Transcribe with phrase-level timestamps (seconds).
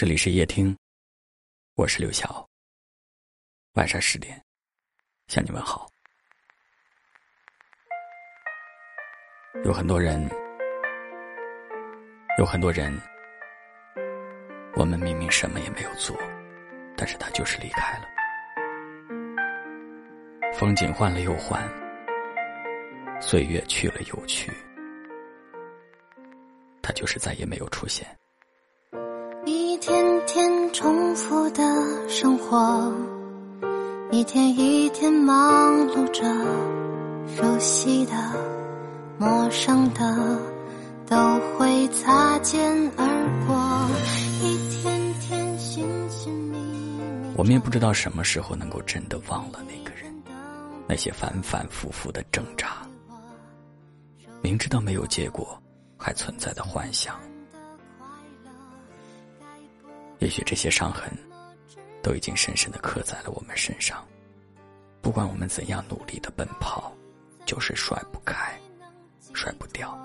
[0.00, 0.74] 这里是夜听，
[1.74, 2.48] 我是刘晓。
[3.74, 4.42] 晚上十点，
[5.26, 5.86] 向你问好。
[9.62, 10.26] 有很多人，
[12.38, 12.98] 有很多人，
[14.74, 16.16] 我们明明什么也没有做，
[16.96, 18.08] 但是他就是离开了。
[20.54, 21.62] 风景换了又换，
[23.20, 24.50] 岁月去了又去，
[26.80, 28.08] 他就是再也没有出现。
[31.20, 32.92] 一天天重复的生活，
[34.10, 36.24] 一天一天忙碌着，
[37.36, 38.12] 熟悉的、
[39.18, 40.38] 陌生的
[41.06, 41.16] 都
[41.58, 43.06] 会擦肩而
[43.46, 43.54] 过。
[44.42, 50.10] 一天天寻寻觅觅，我们也不知道什么时候能够真的忘了那个人，
[50.88, 52.78] 那些反反复复的挣扎，
[54.40, 55.60] 明知道没有结果，
[55.98, 57.14] 还存在的幻想。
[60.20, 61.10] 也许这些伤痕，
[62.02, 64.06] 都已经深深的刻在了我们身上。
[65.00, 66.92] 不管我们怎样努力的奔跑，
[67.46, 68.60] 就是甩不开，
[69.32, 69.98] 甩不掉。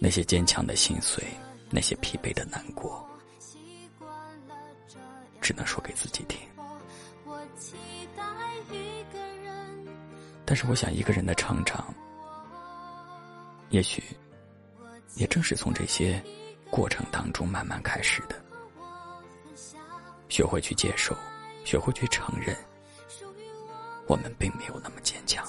[0.00, 1.22] 那些坚强的心碎，
[1.70, 3.06] 那些疲惫的难过，
[5.40, 6.38] 只能说给自己听。
[10.46, 11.92] 但是，我想一个人的成长，
[13.68, 14.02] 也许，
[15.14, 16.22] 也正是从这些。
[16.74, 18.34] 过程当中慢慢开始的，
[20.28, 21.16] 学会去接受，
[21.64, 22.56] 学会去承认，
[24.08, 25.46] 我们并没有那么坚强。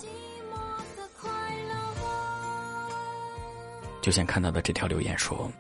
[4.04, 5.52] 就像看到的这条留言说：“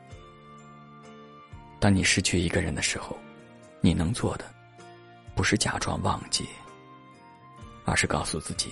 [1.81, 3.17] 当你失去一个人的时候，
[3.81, 4.45] 你能做的，
[5.35, 6.47] 不是假装忘记，
[7.85, 8.71] 而是告诉自己，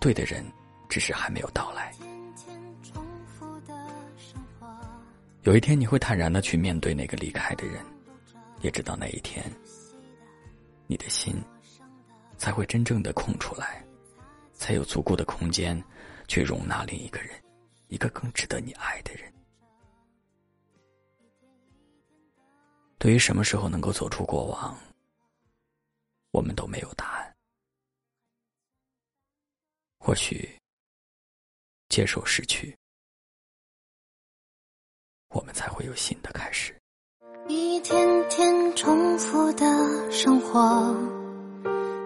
[0.00, 0.42] 对的人
[0.88, 1.92] 只是还没有到来。”
[5.46, 7.80] 有一天，你会坦然的去面对那个离开的人，
[8.62, 9.48] 也知道那一天，
[10.88, 11.36] 你的心
[12.36, 13.86] 才会真正的空出来，
[14.52, 15.80] 才有足够的空间
[16.26, 17.40] 去容纳另一个人，
[17.86, 19.32] 一个更值得你爱的人。
[22.98, 24.76] 对于什么时候能够走出过往，
[26.32, 27.36] 我们都没有答案。
[29.98, 30.58] 或许，
[31.88, 32.76] 接受失去。
[35.46, 36.74] 我们才会有新的开始。
[37.46, 39.64] 一天天重复的
[40.10, 40.92] 生活，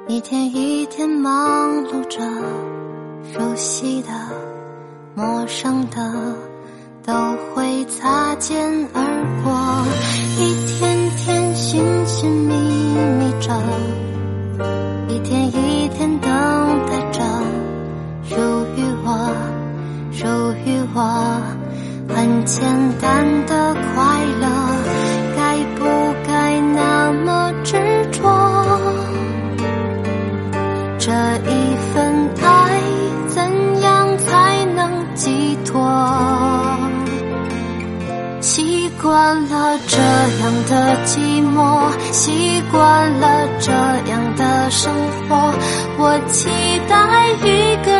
[0.08, 2.20] 一天一天忙碌着，
[3.32, 4.08] 熟悉的、
[5.14, 6.36] 陌生的
[7.02, 7.14] 都
[7.54, 9.02] 会擦肩而
[9.42, 9.86] 过。
[10.38, 12.54] 一天天寻寻觅
[13.16, 13.58] 觅着，
[15.08, 16.30] 一天一天等
[16.90, 17.24] 待着，
[18.22, 18.36] 属
[18.76, 19.34] 于我，
[20.12, 20.26] 属
[20.66, 21.29] 于我。
[22.44, 22.64] 简
[23.00, 24.46] 单的快乐，
[25.36, 25.40] 该
[25.76, 25.84] 不
[26.26, 27.76] 该那么执
[28.12, 28.18] 着？
[30.98, 31.52] 这一
[31.92, 32.80] 份爱
[33.28, 35.80] 怎样才能寄托？
[38.40, 40.72] 习惯了这样的
[41.06, 41.18] 寂
[41.54, 41.58] 寞，
[42.12, 43.72] 习惯了这
[44.10, 44.92] 样的生
[45.28, 45.52] 活，
[45.98, 46.48] 我期
[46.88, 46.96] 待
[47.44, 47.90] 一个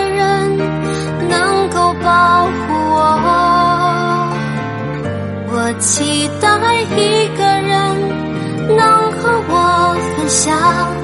[5.79, 6.49] 期待
[6.83, 11.00] 一个人能和我分享。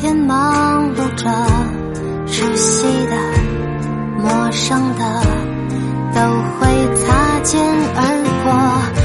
[0.00, 1.28] 天忙碌着，
[2.26, 3.16] 熟悉的、
[4.16, 5.22] 陌生的
[6.14, 6.20] 都
[6.58, 7.60] 会擦肩
[7.94, 8.00] 而
[8.42, 8.99] 过。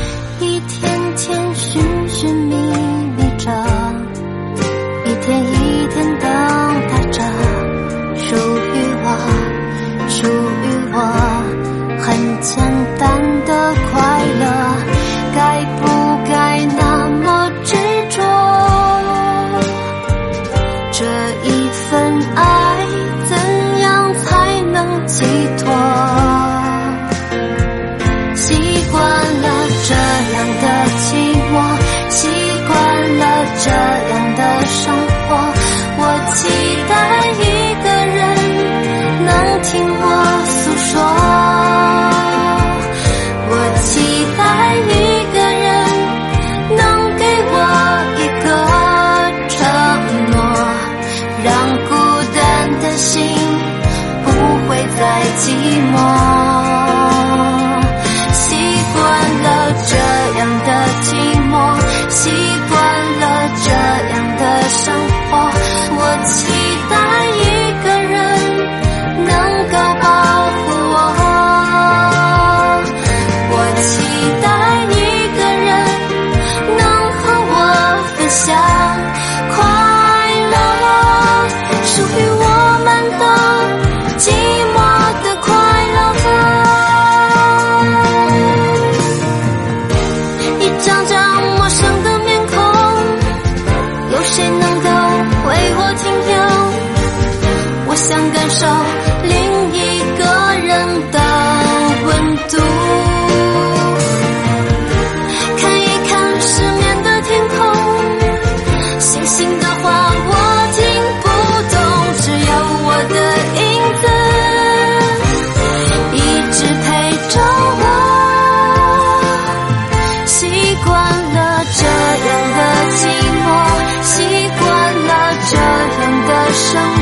[126.55, 126.94] 伤